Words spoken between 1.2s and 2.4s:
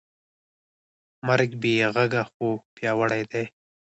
مرګ بېغږه